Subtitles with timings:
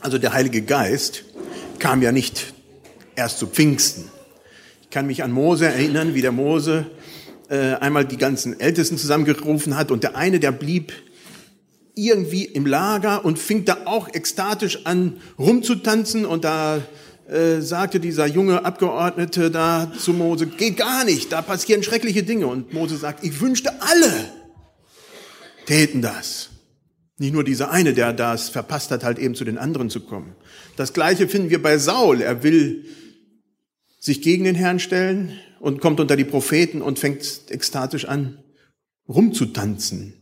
[0.00, 1.24] Also der Heilige Geist
[1.78, 2.54] kam ja nicht
[3.16, 4.04] erst zu Pfingsten.
[4.82, 6.86] Ich kann mich an Mose erinnern, wie der Mose
[7.48, 10.92] äh, einmal die ganzen Ältesten zusammengerufen hat und der eine, der blieb
[11.94, 16.80] irgendwie im Lager und fing da auch ekstatisch an rumzutanzen und da
[17.28, 22.46] äh, sagte dieser junge Abgeordnete da zu Mose, geht gar nicht, da passieren schreckliche Dinge.
[22.46, 24.12] Und Mose sagt, ich wünschte alle
[25.66, 26.48] täten das.
[27.18, 30.36] Nicht nur dieser eine, der das verpasst hat, halt eben zu den anderen zu kommen.
[30.76, 32.20] Das gleiche finden wir bei Saul.
[32.20, 32.86] Er will
[33.98, 38.38] sich gegen den Herrn stellen und kommt unter die Propheten und fängt ekstatisch an,
[39.08, 40.14] rumzutanzen.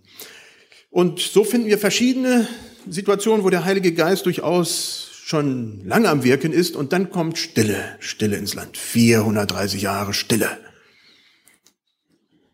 [0.89, 2.49] Und so finden wir verschiedene
[2.89, 7.97] Situationen, wo der Heilige Geist durchaus schon lange am Wirken ist und dann kommt Stille,
[7.99, 8.79] Stille ins Land.
[8.79, 10.49] 430 Jahre Stille.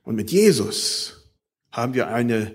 [0.03, 1.29] Und mit Jesus
[1.71, 2.55] haben wir eine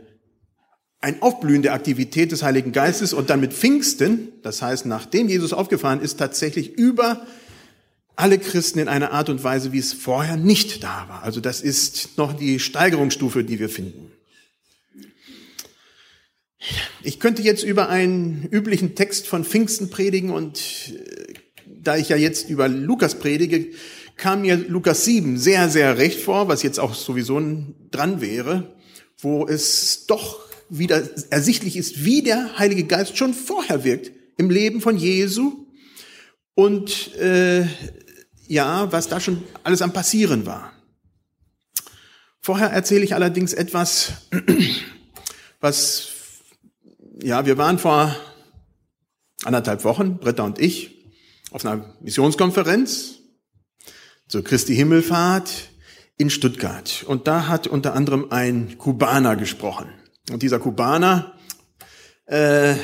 [0.99, 5.53] ein Aufblühen der Aktivität des Heiligen Geistes und dann mit Pfingsten, das heißt, nachdem Jesus
[5.53, 7.25] aufgefahren ist, tatsächlich über
[8.15, 11.23] alle Christen in einer Art und Weise, wie es vorher nicht da war.
[11.23, 14.11] Also das ist noch die Steigerungsstufe, die wir finden.
[17.03, 21.33] Ich könnte jetzt über einen üblichen Text von Pfingsten predigen und äh,
[21.65, 23.67] da ich ja jetzt über Lukas predige,
[24.17, 27.39] kam mir Lukas 7 sehr, sehr recht vor, was jetzt auch sowieso
[27.91, 28.75] dran wäre,
[29.19, 34.81] wo es doch wieder ersichtlich ist, wie der Heilige Geist schon vorher wirkt im Leben
[34.81, 35.65] von Jesu
[36.53, 37.65] und äh,
[38.47, 40.73] ja, was da schon alles am Passieren war.
[42.39, 44.13] Vorher erzähle ich allerdings etwas,
[45.59, 46.09] was,
[47.21, 48.15] ja, wir waren vor
[49.43, 51.05] anderthalb Wochen, Britta und ich,
[51.51, 53.19] auf einer Missionskonferenz
[54.27, 55.69] zur Christi Himmelfahrt
[56.17, 57.03] in Stuttgart.
[57.07, 59.87] Und da hat unter anderem ein Kubaner gesprochen.
[60.31, 61.33] Und dieser Kubaner,
[62.25, 62.75] äh,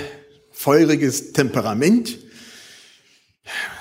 [0.51, 2.17] feuriges Temperament,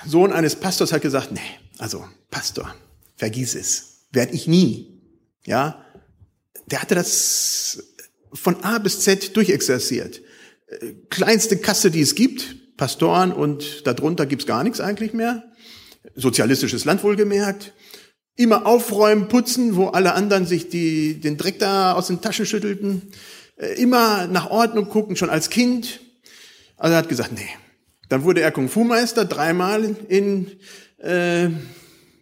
[0.04, 1.40] Sohn eines Pastors hat gesagt, nee,
[1.78, 2.74] also Pastor,
[3.16, 5.00] vergiss es, werde ich nie.
[5.46, 5.84] Ja,
[6.66, 7.82] der hatte das
[8.32, 10.20] von A bis Z durchexerziert.
[11.10, 15.44] Kleinste Kasse, die es gibt, Pastoren und darunter gibt's gar nichts eigentlich mehr.
[16.14, 17.72] Sozialistisches Land wohlgemerkt.
[18.34, 23.12] Immer aufräumen, putzen, wo alle anderen sich die, den Dreck da aus den Taschen schüttelten.
[23.62, 26.00] Äh, immer nach Ordnung gucken, schon als Kind.
[26.76, 27.48] Also er hat gesagt, nee.
[28.08, 30.50] Dann wurde er Kung-Fu-Meister, dreimal in,
[30.98, 31.48] äh,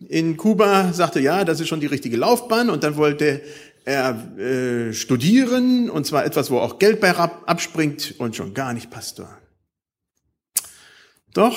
[0.09, 2.71] in Kuba, sagte, ja, das ist schon die richtige Laufbahn.
[2.71, 3.41] Und dann wollte
[3.85, 8.91] er äh, studieren, und zwar etwas, wo auch Geld bei abspringt und schon gar nicht
[8.91, 9.37] Pastor.
[11.33, 11.57] Doch,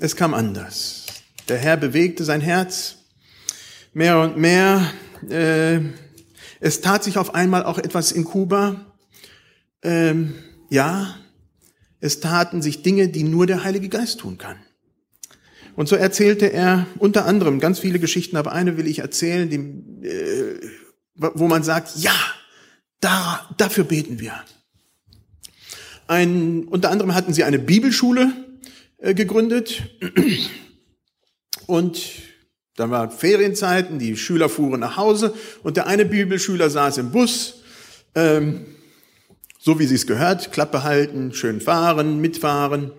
[0.00, 1.06] es kam anders.
[1.48, 2.96] Der Herr bewegte sein Herz
[3.92, 4.90] mehr und mehr.
[5.28, 5.80] Äh,
[6.60, 8.87] es tat sich auf einmal auch etwas in Kuba
[9.82, 10.34] ähm,
[10.70, 11.16] ja,
[12.00, 14.56] es taten sich Dinge, die nur der Heilige Geist tun kann.
[15.74, 20.06] Und so erzählte er unter anderem ganz viele Geschichten, aber eine will ich erzählen, die,
[20.06, 20.60] äh,
[21.14, 22.14] wo man sagt, ja,
[23.00, 24.32] da, dafür beten wir.
[26.08, 28.32] Ein, unter anderem hatten sie eine Bibelschule
[28.98, 29.82] äh, gegründet
[31.66, 32.00] und
[32.74, 37.62] da war Ferienzeiten, die Schüler fuhren nach Hause und der eine Bibelschüler saß im Bus,
[38.14, 38.66] ähm,
[39.58, 42.92] so wie sie es gehört, Klappe halten, schön fahren, mitfahren.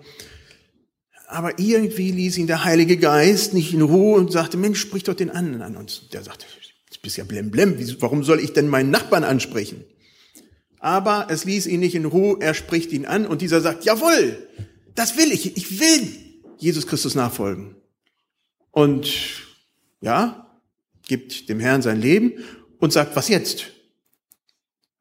[1.28, 5.14] Aber irgendwie ließ ihn der Heilige Geist nicht in Ruhe und sagte, Mensch, sprich doch
[5.14, 5.78] den anderen an.
[5.78, 6.46] Und der sagte,
[6.92, 9.86] du bist ja blemblem, warum soll ich denn meinen Nachbarn ansprechen?
[10.80, 14.48] Aber es ließ ihn nicht in Ruhe, er spricht ihn an und dieser sagt, jawohl,
[14.96, 16.08] das will ich, ich will
[16.58, 17.76] Jesus Christus nachfolgen.
[18.72, 19.10] Und
[20.02, 20.50] ja,
[21.08, 22.34] gibt dem Herrn sein Leben
[22.80, 23.72] und sagt, was jetzt?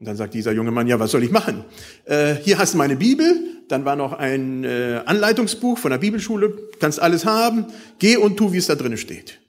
[0.01, 1.65] Und dann sagt dieser junge Mann, ja, was soll ich machen?
[2.05, 3.27] Äh, hier hast du meine Bibel,
[3.69, 7.67] dann war noch ein äh, Anleitungsbuch von der Bibelschule, kannst alles haben,
[7.99, 9.41] geh und tu, wie es da drinnen steht.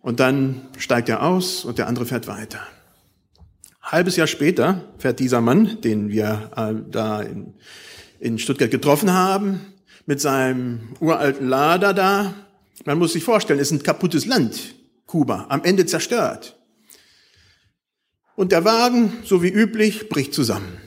[0.00, 2.60] Und dann steigt er aus und der andere fährt weiter.
[3.80, 7.54] Halbes Jahr später fährt dieser Mann, den wir äh, da in,
[8.18, 9.60] in Stuttgart getroffen haben,
[10.06, 12.34] mit seinem uralten Lader da.
[12.84, 14.74] Man muss sich vorstellen, es ist ein kaputtes Land,
[15.06, 16.58] Kuba, am Ende zerstört.
[18.36, 20.78] Und der Wagen, so wie üblich, bricht zusammen.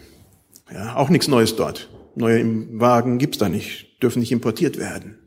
[0.71, 1.89] Ja, auch nichts Neues dort.
[2.15, 2.43] Neue
[2.79, 5.19] Wagen gibt's da nicht, dürfen nicht importiert werden.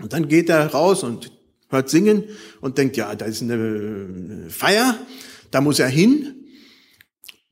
[0.00, 1.32] Und dann geht er raus und
[1.68, 2.24] hört singen
[2.60, 4.98] und denkt, ja, da ist eine Feier,
[5.50, 6.34] da muss er hin.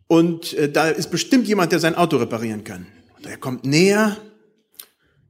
[0.06, 2.86] Und äh, da ist bestimmt jemand, der sein Auto reparieren kann.
[3.16, 4.18] Und er kommt näher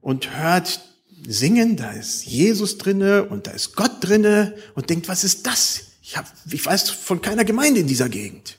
[0.00, 0.80] und hört
[1.26, 5.91] singen, da ist Jesus drinne und da ist Gott drinne und denkt, was ist das?
[6.12, 8.58] Ich, hab, ich weiß von keiner Gemeinde in dieser Gegend.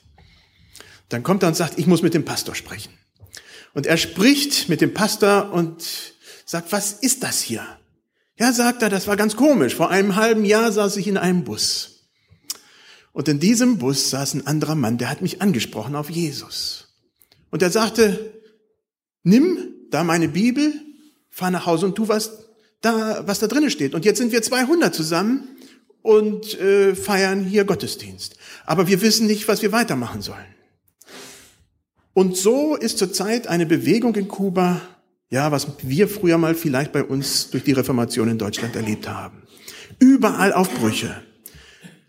[1.08, 2.92] Dann kommt er und sagt, ich muss mit dem Pastor sprechen.
[3.74, 5.84] Und er spricht mit dem Pastor und
[6.44, 7.64] sagt, was ist das hier?
[8.36, 9.76] Ja, sagt er, das war ganz komisch.
[9.76, 12.08] Vor einem halben Jahr saß ich in einem Bus.
[13.12, 16.88] Und in diesem Bus saß ein anderer Mann, der hat mich angesprochen auf Jesus.
[17.52, 18.34] Und er sagte,
[19.22, 19.58] nimm
[19.90, 20.72] da meine Bibel,
[21.30, 22.48] fahr nach Hause und tu was
[22.80, 23.94] da, was da drinnen steht.
[23.94, 25.53] Und jetzt sind wir 200 zusammen
[26.04, 28.36] und äh, feiern hier Gottesdienst.
[28.66, 30.44] Aber wir wissen nicht, was wir weitermachen sollen.
[32.12, 34.82] Und so ist zurzeit eine Bewegung in Kuba,
[35.30, 39.44] ja, was wir früher mal vielleicht bei uns durch die Reformation in Deutschland erlebt haben.
[39.98, 41.22] Überall Aufbrüche.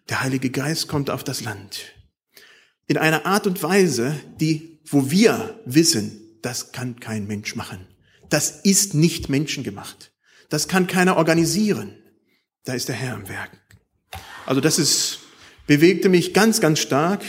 [0.09, 1.93] Der Heilige Geist kommt auf das Land.
[2.87, 7.87] In einer Art und Weise, die, wo wir wissen, das kann kein Mensch machen.
[8.29, 10.11] Das ist nicht menschengemacht.
[10.49, 11.95] Das kann keiner organisieren.
[12.65, 13.64] Da ist der Herr am Werk.
[14.45, 15.19] Also das ist,
[15.65, 17.23] bewegte mich ganz, ganz stark,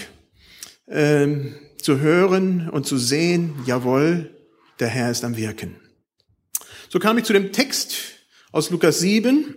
[0.89, 4.31] ähm, zu hören und zu sehen, jawohl,
[4.81, 5.77] der Herr ist am Wirken.
[6.89, 7.97] So kam ich zu dem Text
[8.53, 9.57] aus Lukas 7,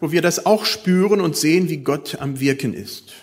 [0.00, 3.14] wo wir das auch spüren und sehen, wie Gott am Wirken ist.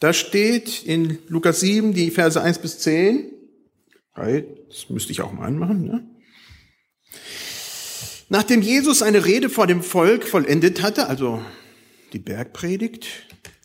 [0.00, 3.30] Da steht in Lukas 7 die Verse 1 bis 10.
[4.16, 5.84] Das müsste ich auch mal anmachen.
[5.84, 6.10] Ne?
[8.32, 11.42] Nachdem Jesus eine Rede vor dem Volk vollendet hatte, also
[12.14, 13.06] die Bergpredigt,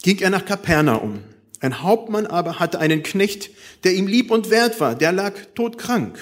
[0.04, 1.19] ging er nach Kapernaum.
[1.62, 3.50] Ein Hauptmann aber hatte einen Knecht,
[3.86, 6.19] der ihm lieb und wert war, der lag todkrank.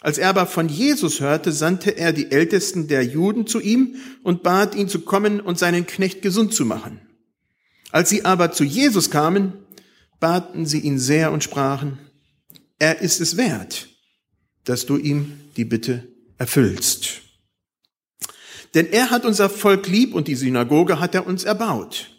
[0.00, 3.94] Als er aber von Jesus hörte, sandte er die Ältesten der Juden zu ihm
[4.24, 7.00] und bat ihn zu kommen und seinen Knecht gesund zu machen.
[7.92, 9.52] Als sie aber zu Jesus kamen,
[10.18, 12.00] baten sie ihn sehr und sprachen,
[12.80, 13.88] er ist es wert,
[14.64, 16.08] dass du ihm die Bitte
[16.38, 17.22] erfüllst.
[18.76, 22.10] Denn er hat unser Volk lieb und die Synagoge hat er uns erbaut.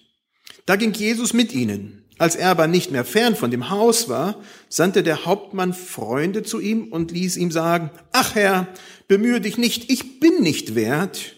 [0.66, 2.04] Da ging Jesus mit ihnen.
[2.18, 6.60] Als er aber nicht mehr fern von dem Haus war, sandte der Hauptmann Freunde zu
[6.60, 8.68] ihm und ließ ihm sagen, ach Herr,
[9.08, 11.36] bemühe dich nicht, ich bin nicht wert,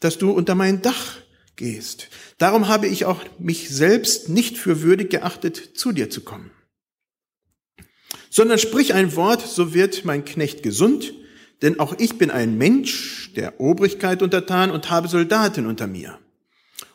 [0.00, 1.18] dass du unter mein Dach
[1.54, 2.08] gehst.
[2.38, 6.50] Darum habe ich auch mich selbst nicht für würdig geachtet, zu dir zu kommen.
[8.30, 11.14] Sondern sprich ein Wort, so wird mein Knecht gesund,
[11.62, 16.18] denn auch ich bin ein Mensch der Obrigkeit untertan und habe Soldaten unter mir.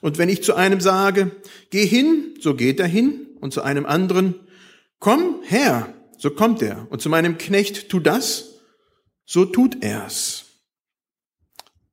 [0.02, 1.32] Und wenn ich zu einem sage,
[1.70, 4.36] geh hin, so geht er hin, und zu einem anderen,
[5.00, 8.60] komm her, so kommt er, und zu meinem Knecht, tu das,
[9.26, 10.46] so tut er's.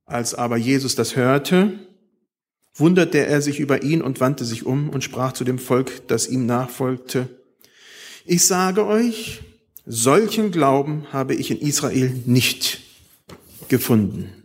[0.05, 1.79] Als aber Jesus das hörte,
[2.75, 6.27] wunderte er sich über ihn und wandte sich um und sprach zu dem Volk, das
[6.27, 7.27] ihm nachfolgte,
[8.25, 9.41] ich sage euch,
[9.89, 12.79] solchen Glauben habe ich in Israel nicht
[13.69, 14.43] gefunden.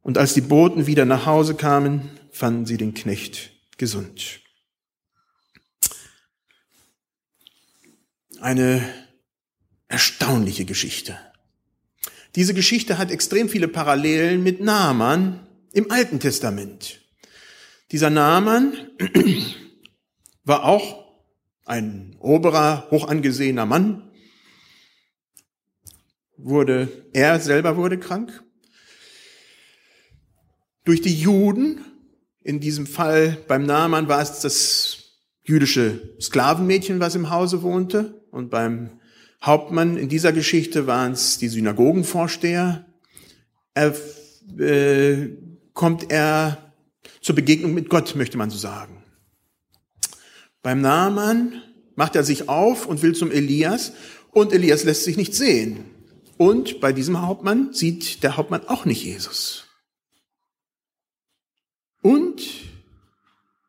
[0.00, 4.40] Und als die Boten wieder nach Hause kamen, fanden sie den Knecht gesund.
[8.40, 8.88] Eine
[9.88, 11.18] erstaunliche Geschichte.
[12.36, 17.00] Diese Geschichte hat extrem viele Parallelen mit Naaman, im Alten Testament.
[17.90, 18.74] Dieser Naaman
[20.44, 21.05] war auch
[21.66, 24.10] ein oberer, hochangesehener Mann,
[26.38, 28.42] wurde, er selber wurde krank.
[30.84, 31.84] Durch die Juden,
[32.42, 38.50] in diesem Fall beim Naaman war es das jüdische Sklavenmädchen, was im Hause wohnte, und
[38.50, 39.00] beim
[39.42, 42.86] Hauptmann in dieser Geschichte waren es die Synagogenvorsteher.
[43.74, 43.94] Er
[44.58, 45.36] äh,
[45.72, 46.72] kommt er
[47.20, 48.95] zur Begegnung mit Gott, möchte man so sagen.
[50.66, 51.62] Beim Naaman
[51.94, 53.92] macht er sich auf und will zum Elias
[54.32, 55.84] und Elias lässt sich nicht sehen.
[56.38, 59.68] Und bei diesem Hauptmann sieht der Hauptmann auch nicht Jesus.
[62.02, 62.42] Und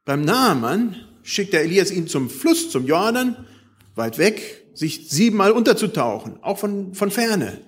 [0.06, 3.46] beim Naaman schickt der Elias ihn zum Fluss, zum Jordan,
[3.94, 7.62] weit weg, sich siebenmal unterzutauchen, auch von, von ferne.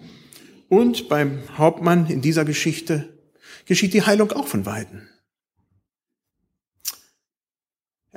[0.69, 3.13] Und beim Hauptmann in dieser Geschichte
[3.65, 5.07] geschieht die Heilung auch von Weitem.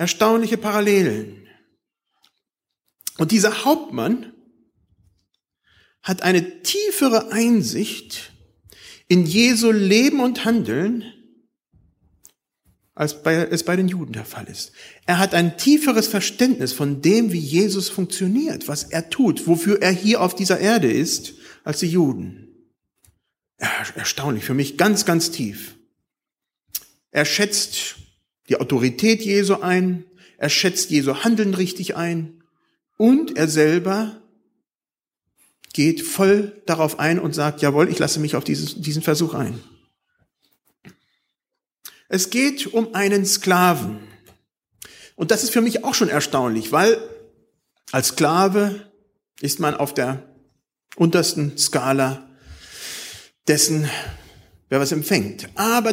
[0.02, 1.46] Erstaunliche Parallelen.
[3.18, 4.32] Und dieser Hauptmann
[6.02, 8.32] hat eine tiefere Einsicht
[9.06, 11.04] in Jesu Leben und Handeln,
[12.96, 14.72] als es bei den Juden der Fall ist.
[15.06, 19.92] Er hat ein tieferes Verständnis von dem, wie Jesus funktioniert, was er tut, wofür er
[19.92, 22.72] hier auf dieser Erde ist, als die Juden.
[23.94, 25.76] Erstaunlich, für mich ganz, ganz tief.
[27.12, 28.01] Er schätzt
[28.52, 30.04] die Autorität Jesu ein,
[30.36, 32.42] er schätzt Jesu Handeln richtig ein
[32.98, 34.20] und er selber
[35.72, 39.58] geht voll darauf ein und sagt, jawohl, ich lasse mich auf dieses, diesen Versuch ein.
[42.10, 44.00] Es geht um einen Sklaven.
[45.16, 47.00] Und das ist für mich auch schon erstaunlich, weil
[47.90, 48.92] als Sklave
[49.40, 50.28] ist man auf der
[50.96, 52.28] untersten Skala
[53.48, 53.88] dessen,
[54.72, 55.50] wer was empfängt.
[55.54, 55.92] Aber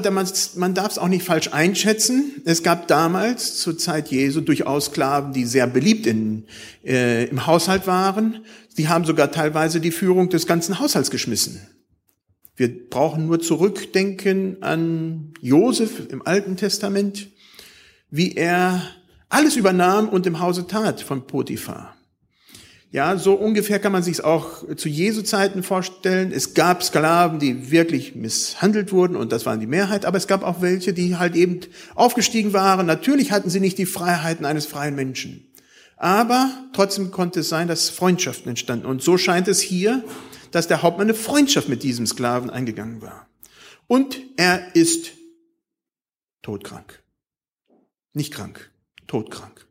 [0.56, 2.42] man darf es auch nicht falsch einschätzen.
[2.46, 6.46] Es gab damals zur Zeit Jesu durchaus Sklaven, die sehr beliebt in,
[6.86, 8.46] äh, im Haushalt waren.
[8.78, 11.60] Die haben sogar teilweise die Führung des ganzen Haushalts geschmissen.
[12.56, 17.32] Wir brauchen nur zurückdenken an Josef im Alten Testament,
[18.10, 18.82] wie er
[19.28, 21.98] alles übernahm und im Hause tat von Potiphar.
[22.92, 26.32] Ja, so ungefähr kann man sich auch zu Jesu Zeiten vorstellen.
[26.32, 30.42] Es gab Sklaven, die wirklich misshandelt wurden und das waren die Mehrheit, aber es gab
[30.44, 31.60] auch welche, die halt eben
[31.94, 32.88] aufgestiegen waren.
[32.88, 35.46] Natürlich hatten sie nicht die Freiheiten eines freien Menschen.
[35.98, 38.88] Aber trotzdem konnte es sein, dass Freundschaften entstanden.
[38.88, 40.04] Und so scheint es hier,
[40.52, 43.28] dass der Hauptmann eine Freundschaft mit diesem Sklaven eingegangen war.
[43.86, 45.12] Und er ist
[46.42, 47.04] todkrank.
[48.14, 48.72] Nicht krank,
[49.06, 49.68] todkrank.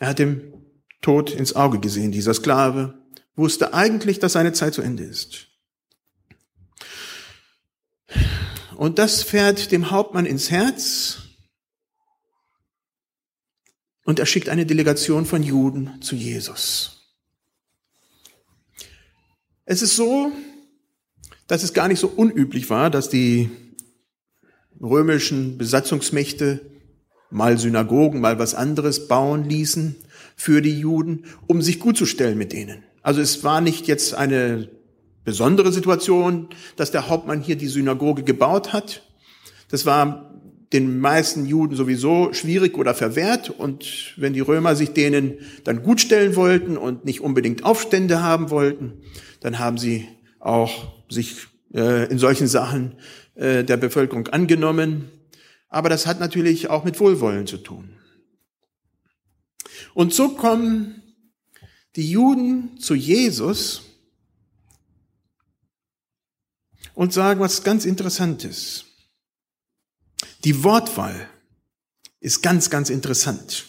[0.00, 0.52] Er hat dem
[1.00, 2.98] Tod ins Auge gesehen, dieser Sklave,
[3.36, 5.46] wusste eigentlich, dass seine Zeit zu Ende ist.
[8.76, 11.18] Und das fährt dem Hauptmann ins Herz
[14.04, 16.98] und er schickt eine Delegation von Juden zu Jesus.
[19.64, 20.32] Es ist so,
[21.46, 23.50] dass es gar nicht so unüblich war, dass die
[24.80, 26.70] römischen Besatzungsmächte
[27.30, 29.96] mal Synagogen, mal was anderes bauen ließen
[30.38, 32.84] für die Juden, um sich gut zu stellen mit denen.
[33.02, 34.70] Also es war nicht jetzt eine
[35.24, 39.02] besondere Situation, dass der Hauptmann hier die Synagoge gebaut hat.
[39.68, 40.32] Das war
[40.72, 43.50] den meisten Juden sowieso schwierig oder verwehrt.
[43.50, 48.50] Und wenn die Römer sich denen dann gut stellen wollten und nicht unbedingt Aufstände haben
[48.50, 48.92] wollten,
[49.40, 50.06] dann haben sie
[50.38, 52.94] auch sich äh, in solchen Sachen
[53.34, 55.10] äh, der Bevölkerung angenommen.
[55.68, 57.97] Aber das hat natürlich auch mit Wohlwollen zu tun.
[59.98, 61.02] Und so kommen
[61.96, 63.82] die Juden zu Jesus
[66.94, 68.84] und sagen was ganz Interessantes.
[70.44, 71.28] Die Wortwahl
[72.20, 73.66] ist ganz, ganz interessant.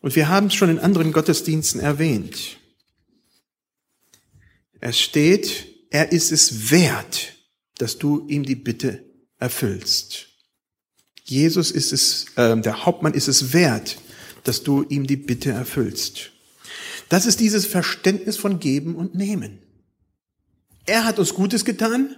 [0.00, 2.56] Und wir haben es schon in anderen Gottesdiensten erwähnt.
[4.80, 7.34] Es steht, er ist es wert,
[7.76, 9.04] dass du ihm die Bitte
[9.36, 10.28] erfüllst.
[11.22, 13.98] Jesus ist es, äh, der Hauptmann ist es wert,
[14.44, 16.30] dass du ihm die Bitte erfüllst.
[17.08, 19.58] Das ist dieses Verständnis von Geben und Nehmen.
[20.86, 22.16] Er hat uns Gutes getan.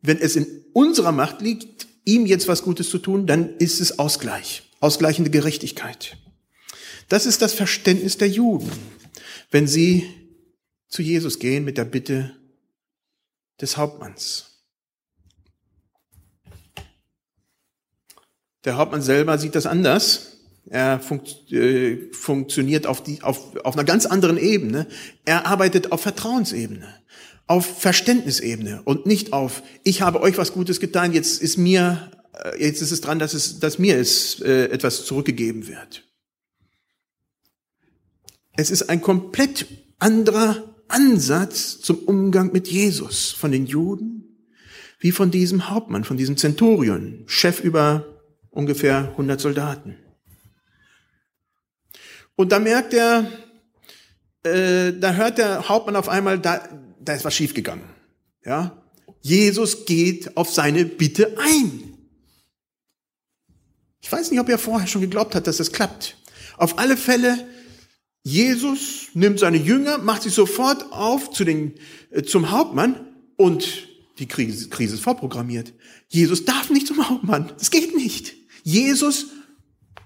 [0.00, 3.98] Wenn es in unserer Macht liegt, ihm jetzt was Gutes zu tun, dann ist es
[3.98, 6.16] Ausgleich, ausgleichende Gerechtigkeit.
[7.08, 8.70] Das ist das Verständnis der Juden,
[9.50, 10.08] wenn sie
[10.88, 12.36] zu Jesus gehen mit der Bitte
[13.60, 14.46] des Hauptmanns.
[18.64, 20.31] Der Hauptmann selber sieht das anders.
[20.66, 24.86] Er funkt, äh, funktioniert auf, die, auf, auf einer ganz anderen Ebene.
[25.24, 26.86] Er arbeitet auf Vertrauensebene,
[27.46, 32.10] auf Verständnisebene und nicht auf, ich habe euch was Gutes getan, jetzt ist mir,
[32.44, 36.04] äh, jetzt ist es dran, dass, es, dass mir es, äh, etwas zurückgegeben wird.
[38.54, 39.66] Es ist ein komplett
[39.98, 44.12] anderer Ansatz zum Umgang mit Jesus von den Juden
[45.02, 48.06] wie von diesem Hauptmann, von diesem Zenturion, Chef über
[48.50, 49.96] ungefähr 100 Soldaten.
[52.36, 53.30] Und da merkt er,
[54.44, 56.68] äh, da hört der Hauptmann auf einmal, da,
[57.00, 57.84] da ist was schiefgegangen.
[58.44, 58.82] Ja?
[59.20, 61.92] Jesus geht auf seine Bitte ein.
[64.00, 66.16] Ich weiß nicht, ob er vorher schon geglaubt hat, dass das klappt.
[66.56, 67.46] Auf alle Fälle,
[68.24, 71.74] Jesus nimmt seine Jünger, macht sich sofort auf zu den,
[72.10, 75.72] äh, zum Hauptmann und die Krise, Krise ist vorprogrammiert.
[76.08, 77.52] Jesus darf nicht zum Hauptmann.
[77.58, 78.34] Das geht nicht.
[78.62, 79.26] Jesus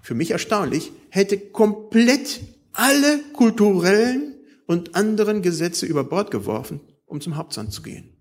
[0.02, 2.40] für mich erstaunlich, hätte komplett
[2.72, 4.34] alle kulturellen
[4.66, 8.12] und anderen Gesetze über Bord geworfen, um zum Hauptsamt zu gehen.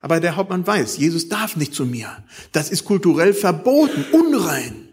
[0.00, 2.24] Aber der Hauptmann weiß, Jesus darf nicht zu mir.
[2.52, 4.88] Das ist kulturell verboten, unrein.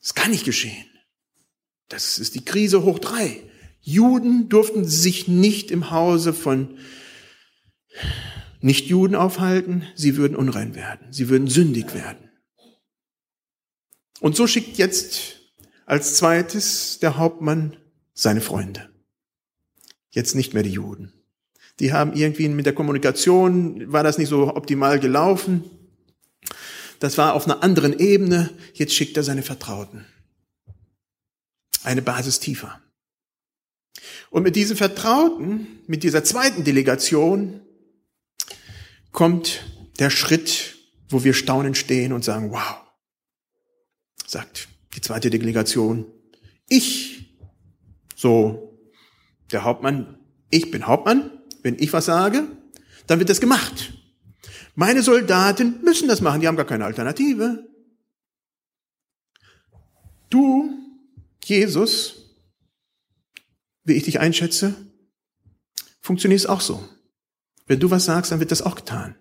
[0.00, 0.86] Das kann nicht geschehen.
[1.88, 3.42] Das ist die Krise hoch drei.
[3.80, 6.78] Juden durften sich nicht im Hause von
[8.60, 9.84] Nichtjuden aufhalten.
[9.94, 11.12] Sie würden unrein werden.
[11.12, 12.31] Sie würden sündig werden.
[14.22, 15.40] Und so schickt jetzt
[15.84, 17.76] als zweites der Hauptmann
[18.14, 18.88] seine Freunde.
[20.10, 21.12] Jetzt nicht mehr die Juden.
[21.80, 25.64] Die haben irgendwie mit der Kommunikation, war das nicht so optimal gelaufen.
[27.00, 28.50] Das war auf einer anderen Ebene.
[28.74, 30.06] Jetzt schickt er seine Vertrauten.
[31.82, 32.80] Eine Basis tiefer.
[34.30, 37.60] Und mit diesen Vertrauten, mit dieser zweiten Delegation,
[39.10, 39.64] kommt
[39.98, 40.76] der Schritt,
[41.08, 42.81] wo wir staunend stehen und sagen, wow,
[44.32, 46.06] sagt die zweite Delegation,
[46.68, 47.38] ich,
[48.16, 48.68] so
[49.52, 50.18] Der Hauptmann,
[50.50, 51.30] ich bin Hauptmann,
[51.62, 52.48] wenn ich was sage,
[53.06, 53.92] dann wird das gemacht.
[54.74, 57.68] Meine Soldaten müssen das machen, die haben gar keine Alternative.
[60.30, 60.70] Du,
[61.44, 62.34] Jesus,
[63.84, 64.74] wie ich dich einschätze,
[66.00, 66.88] funktioniert es auch so.
[67.66, 69.14] Wenn du was sagst, dann wird das auch getan.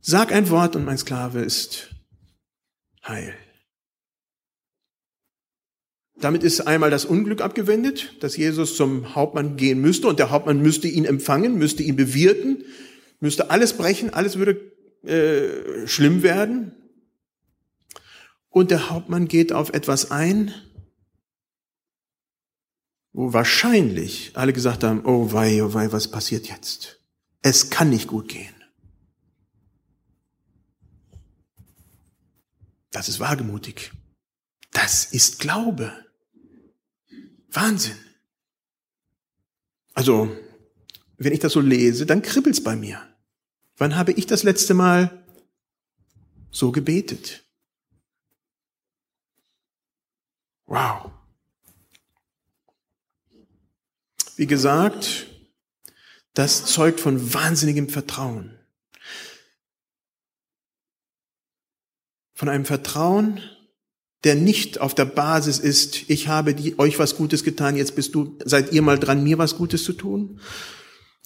[0.00, 1.94] Sag ein Wort und mein Sklave ist
[3.06, 3.36] heil.
[6.22, 10.62] Damit ist einmal das Unglück abgewendet, dass Jesus zum Hauptmann gehen müsste und der Hauptmann
[10.62, 12.64] müsste ihn empfangen, müsste ihn bewirten,
[13.18, 14.60] müsste alles brechen, alles würde
[15.02, 16.76] äh, schlimm werden.
[18.50, 20.54] Und der Hauptmann geht auf etwas ein,
[23.12, 27.00] wo wahrscheinlich alle gesagt haben, oh wei, oh wei, was passiert jetzt?
[27.42, 28.54] Es kann nicht gut gehen.
[32.92, 33.90] Das ist wagemutig.
[34.70, 36.01] Das ist Glaube.
[37.52, 37.98] Wahnsinn.
[39.94, 40.34] Also,
[41.16, 43.06] wenn ich das so lese, dann kribbelt's bei mir.
[43.76, 45.24] Wann habe ich das letzte Mal
[46.50, 47.44] so gebetet?
[50.66, 51.12] Wow.
[54.36, 55.26] Wie gesagt,
[56.34, 58.58] das zeugt von wahnsinnigem Vertrauen.
[62.32, 63.42] Von einem Vertrauen,
[64.24, 68.14] der nicht auf der Basis ist, ich habe die, euch was Gutes getan, jetzt bist
[68.14, 70.40] du, seid ihr mal dran, mir was Gutes zu tun.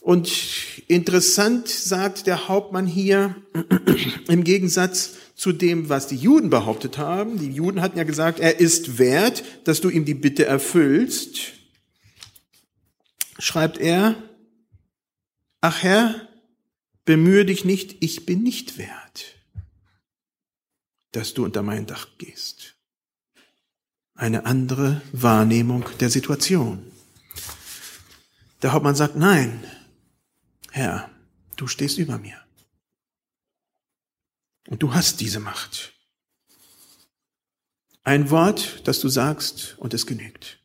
[0.02, 0.30] Und
[0.86, 3.34] interessant sagt der Hauptmann hier,
[4.28, 7.38] im Gegensatz zu dem, was die Juden behauptet haben.
[7.38, 11.52] Die Juden hatten ja gesagt, er ist wert, dass du ihm die Bitte erfüllst.
[13.38, 14.14] Schreibt er,
[15.60, 16.28] ach Herr,
[17.04, 19.36] bemühe dich nicht, ich bin nicht wert
[21.16, 22.75] dass du unter mein Dach gehst.
[24.16, 26.90] Eine andere Wahrnehmung der Situation.
[28.62, 29.62] Der Hauptmann sagt, nein,
[30.70, 31.11] Herr,
[31.57, 32.40] du stehst über mir.
[34.68, 35.92] Und du hast diese Macht.
[38.05, 40.61] Ein Wort, das du sagst, und es genügt.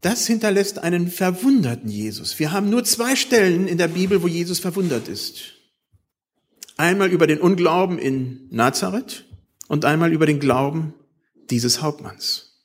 [0.00, 2.38] Das hinterlässt einen verwunderten Jesus.
[2.38, 5.59] Wir haben nur zwei Stellen in der Bibel, wo Jesus verwundert ist.
[6.80, 9.26] Einmal über den Unglauben in Nazareth
[9.68, 10.94] und einmal über den Glauben
[11.50, 12.64] dieses Hauptmanns.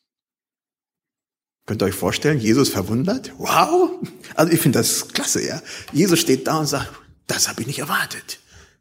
[1.65, 3.34] Könnt ihr euch vorstellen, Jesus verwundert?
[3.38, 3.91] Wow!
[4.36, 5.62] Also ich finde das klasse, ja.
[5.91, 6.93] Jesus steht da und sagt,
[7.28, 8.39] das habe ich nicht erwartet.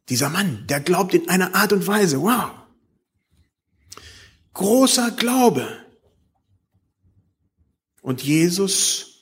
[0.09, 2.21] Dieser Mann, der glaubt in einer Art und Weise.
[2.21, 2.53] Wow!
[4.53, 5.67] Großer Glaube.
[8.03, 9.14] Und Jesus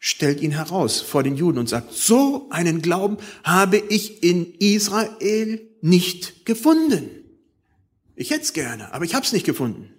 [0.00, 5.60] stellt ihn heraus vor den Juden und sagt, so einen Glauben habe ich in Israel
[5.82, 7.10] nicht gefunden.
[8.16, 9.94] Ich hätte es gerne, aber ich habe es nicht gefunden.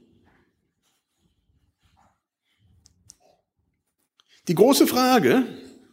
[4.47, 5.45] Die große Frage,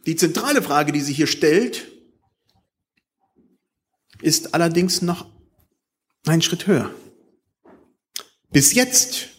[0.07, 1.87] die zentrale Frage, die sich hier stellt,
[4.23, 5.27] ist allerdings noch
[6.25, 6.93] einen Schritt höher.
[8.51, 9.29] Bis jetzt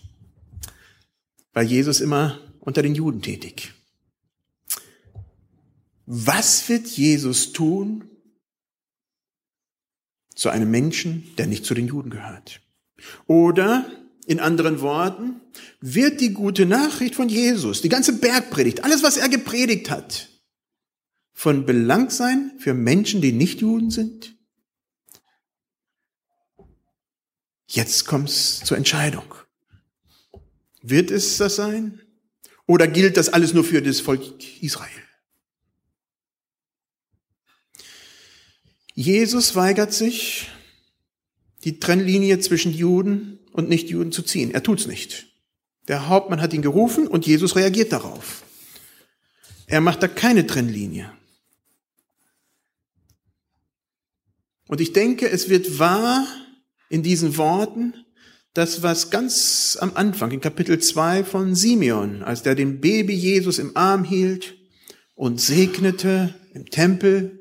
[1.53, 3.75] war Jesus immer unter den Juden tätig.
[6.13, 8.11] Was wird Jesus tun
[10.35, 12.61] zu einem Menschen, der nicht zu den Juden gehört?
[13.29, 13.89] Oder
[14.27, 15.41] in anderen Worten,
[15.81, 20.29] wird die gute Nachricht von Jesus, die ganze Bergpredigt, alles, was er gepredigt hat,
[21.33, 24.37] von Belang sein für Menschen, die nicht Juden sind?
[27.69, 29.33] Jetzt kommt es zur Entscheidung.
[30.83, 32.01] Wird es das sein?
[32.67, 34.91] Oder gilt das alles nur für das Volk Israel?
[39.01, 40.51] Jesus weigert sich,
[41.65, 44.51] die Trennlinie zwischen Juden und Nichtjuden zu ziehen.
[44.51, 45.27] Er tut's nicht.
[45.89, 48.43] Der Hauptmann hat ihn gerufen und Jesus reagiert darauf.
[49.67, 51.11] Er macht da keine Trennlinie.
[54.69, 56.27] Und ich denke, es wird wahr
[56.91, 57.95] in diesen Worten,
[58.53, 63.59] das, was ganz am Anfang in Kapitel 2 von Simeon, als der den Baby Jesus
[63.59, 64.59] im Arm hielt
[65.15, 67.40] und segnete im Tempel,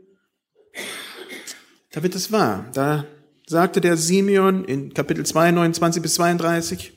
[1.92, 2.70] da wird es wahr.
[2.74, 3.06] Da
[3.48, 6.94] sagte der Simeon in Kapitel 2, 29 bis 32,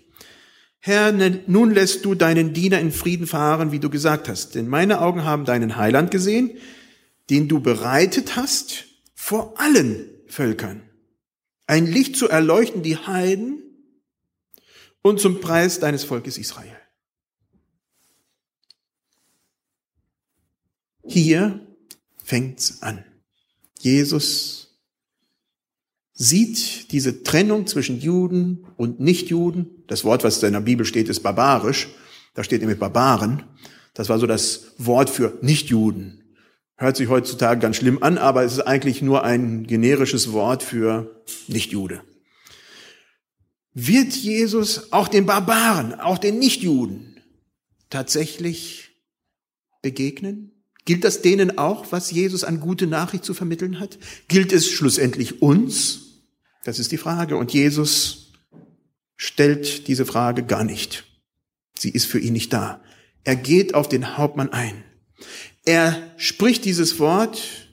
[0.79, 5.01] Herr, nun lässt du deinen Diener in Frieden fahren, wie du gesagt hast, denn meine
[5.01, 6.51] Augen haben deinen Heiland gesehen,
[7.31, 10.83] den du bereitet hast vor allen Völkern.
[11.67, 13.63] Ein Licht zu erleuchten die Heiden
[15.03, 16.77] und zum Preis deines Volkes Israel.
[21.05, 21.65] Hier
[22.25, 23.05] fängt's an.
[23.79, 24.62] Jesus
[26.15, 29.85] sieht diese Trennung zwischen Juden und Nichtjuden.
[29.87, 31.89] Das Wort, was in der Bibel steht, ist barbarisch.
[32.35, 33.45] Da steht nämlich Barbaren.
[33.95, 36.23] Das war so das Wort für Nichtjuden.
[36.77, 41.23] Hört sich heutzutage ganz schlimm an, aber es ist eigentlich nur ein generisches Wort für
[41.47, 42.03] Nichtjude.
[43.75, 47.21] Wird Jesus auch den Barbaren, auch den Nichtjuden
[47.89, 48.91] tatsächlich
[49.81, 50.65] begegnen?
[50.85, 53.99] Gilt das denen auch, was Jesus an gute Nachricht zu vermitteln hat?
[54.29, 56.02] Gilt es schlussendlich uns?
[56.65, 57.37] Das ist die Frage.
[57.37, 58.33] Und Jesus
[59.17, 61.05] stellt diese Frage gar nicht.
[61.79, 62.83] Sie ist für ihn nicht da.
[63.25, 64.85] Er geht auf den Hauptmann ein.
[65.65, 67.69] Er spricht dieses Wort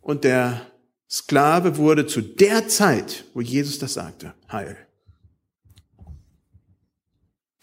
[0.00, 0.70] und der
[1.08, 4.76] Sklave wurde zu der Zeit, wo Jesus das sagte, heil.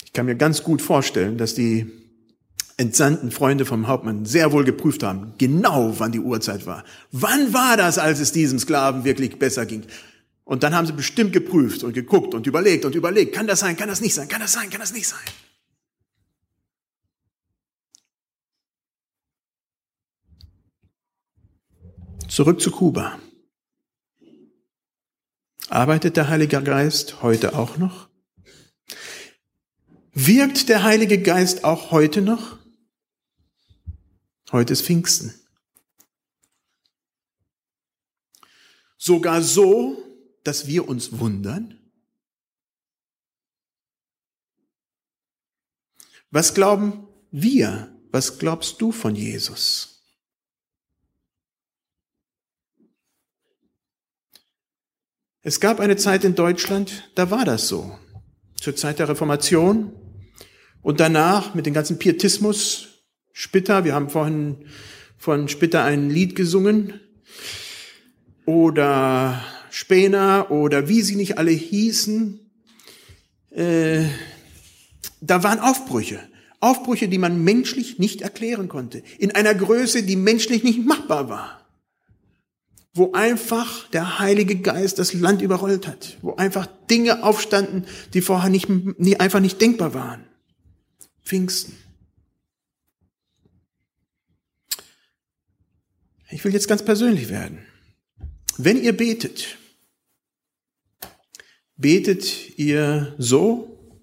[0.04, 2.03] Ich kann mir ganz gut vorstellen, dass die
[2.84, 6.84] entsandten Freunde vom Hauptmann sehr wohl geprüft haben, genau wann die Uhrzeit war.
[7.12, 9.84] Wann war das, als es diesem Sklaven wirklich besser ging?
[10.44, 13.76] Und dann haben sie bestimmt geprüft und geguckt und überlegt und überlegt, kann das sein,
[13.76, 15.20] kann das nicht sein, kann das sein, kann das nicht sein?
[22.28, 23.20] Zurück zu Kuba.
[25.70, 28.10] Arbeitet der Heilige Geist heute auch noch?
[30.14, 32.63] Wirkt der Heilige Geist auch heute noch?
[34.54, 35.34] Heute ist Pfingsten.
[39.00, 39.98] Sogar so,
[40.44, 41.80] dass wir uns wundern.
[46.30, 48.00] Was glauben wir?
[48.12, 50.04] Was glaubst du von Jesus?
[55.42, 57.98] Es gab eine Zeit in Deutschland, da war das so.
[58.62, 59.94] Zur Zeit der Reformation
[60.84, 62.93] und danach mit dem ganzen Pietismus
[63.34, 64.66] Spitter, wir haben vorhin
[65.18, 67.02] von Spitter ein Lied gesungen,
[68.46, 72.40] oder Spener oder wie sie nicht alle hießen,
[73.52, 74.04] äh,
[75.22, 76.20] da waren Aufbrüche.
[76.60, 79.04] Aufbrüche, die man menschlich nicht erklären konnte.
[79.18, 81.60] In einer Größe, die menschlich nicht machbar war.
[82.94, 86.18] Wo einfach der Heilige Geist das Land überrollt hat.
[86.22, 88.70] Wo einfach Dinge aufstanden, die vorher nicht,
[89.20, 90.24] einfach nicht denkbar waren.
[91.24, 91.76] Pfingsten.
[96.44, 97.66] Ich will jetzt ganz persönlich werden.
[98.58, 99.58] Wenn ihr betet,
[101.78, 103.98] betet ihr so,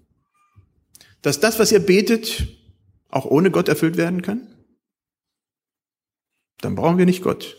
[1.20, 2.48] dass das, was ihr betet,
[3.10, 4.56] auch ohne Gott erfüllt werden kann?
[6.62, 7.58] Dann brauchen wir nicht Gott.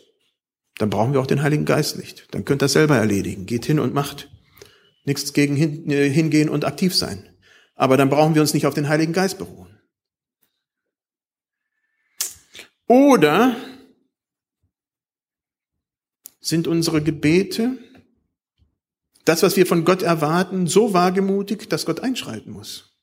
[0.79, 2.33] Dann brauchen wir auch den Heiligen Geist nicht.
[2.33, 3.45] Dann könnt ihr das selber erledigen.
[3.45, 4.31] Geht hin und macht.
[5.03, 5.57] Nichts gegen
[5.91, 7.29] äh, hingehen und aktiv sein.
[7.75, 9.79] Aber dann brauchen wir uns nicht auf den Heiligen Geist beruhen.
[12.87, 13.55] Oder
[16.41, 17.77] sind unsere Gebete,
[19.25, 22.97] das, was wir von Gott erwarten, so wagemutig, dass Gott einschreiten muss.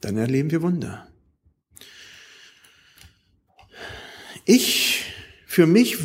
[0.00, 1.08] Dann erleben wir Wunder.
[4.46, 5.04] Ich
[5.46, 5.98] für mich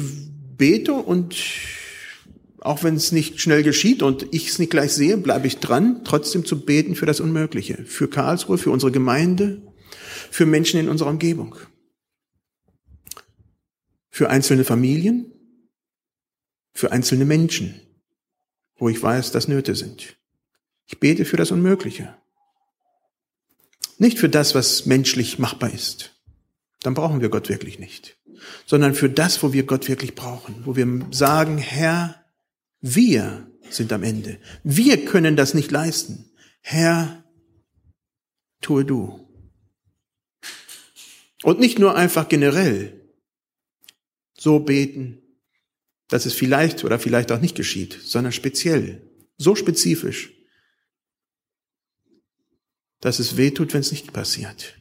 [0.57, 1.37] bete und
[2.59, 6.03] auch wenn es nicht schnell geschieht und ich es nicht gleich sehe, bleibe ich dran,
[6.03, 9.61] trotzdem zu beten für das Unmögliche, für Karlsruhe, für unsere Gemeinde,
[10.31, 11.55] für Menschen in unserer Umgebung
[14.13, 15.33] für einzelne Familien,
[16.71, 17.81] für einzelne Menschen,
[18.75, 20.17] wo ich weiß, dass Nöte sind.
[20.85, 22.15] Ich bete für das Unmögliche.
[23.97, 26.15] Nicht für das, was menschlich machbar ist.
[26.81, 28.15] Dann brauchen wir Gott wirklich nicht.
[28.67, 30.61] Sondern für das, wo wir Gott wirklich brauchen.
[30.63, 32.23] Wo wir sagen, Herr,
[32.81, 34.39] wir sind am Ende.
[34.63, 36.29] Wir können das nicht leisten.
[36.61, 37.23] Herr,
[38.61, 39.27] tue du.
[41.41, 43.02] Und nicht nur einfach generell,
[44.43, 45.21] so beten,
[46.09, 50.33] dass es vielleicht oder vielleicht auch nicht geschieht, sondern speziell, so spezifisch,
[52.99, 54.77] dass es weh tut, wenn es nicht passiert.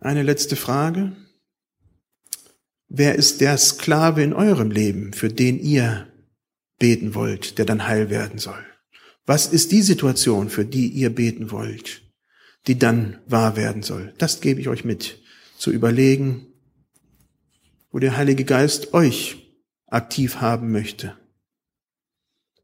[0.00, 1.14] Eine letzte Frage.
[2.88, 6.10] Wer ist der Sklave in eurem Leben, für den ihr
[6.78, 8.64] beten wollt, der dann heil werden soll?
[9.26, 12.07] Was ist die Situation, für die ihr beten wollt?
[12.66, 14.14] Die dann wahr werden soll.
[14.18, 15.20] Das gebe ich euch mit,
[15.56, 16.46] zu überlegen,
[17.90, 21.17] wo der Heilige Geist euch aktiv haben möchte.